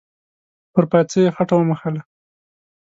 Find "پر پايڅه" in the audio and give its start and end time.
0.73-1.17